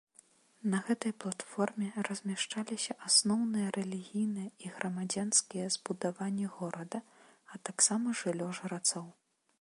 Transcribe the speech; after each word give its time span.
На 0.71 0.77
гэтай 0.85 1.11
платформе 1.25 1.89
размяшчаліся 2.07 2.97
асноўныя 3.09 3.67
рэлігійныя 3.77 4.49
і 4.65 4.73
грамадзянскія 4.79 5.67
збудаванні 5.77 6.47
горада, 6.59 7.05
а 7.51 7.65
таксама 7.71 8.07
жыллё 8.23 8.47
жрацоў. 8.63 9.07